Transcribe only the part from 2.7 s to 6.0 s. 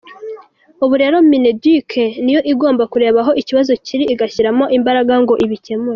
kureba aho ikibazo kiri igashyiramo imbaraga ngo ibikemure.